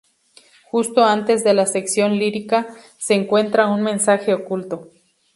[0.71, 2.67] Justo antes de la sección lírica,
[2.97, 4.89] se encuentra un mensaje oculto.